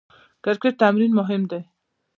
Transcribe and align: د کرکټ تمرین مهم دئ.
د 0.03 0.03
کرکټ 0.43 0.73
تمرین 0.81 1.11
مهم 1.19 1.41
دئ. 1.51 1.61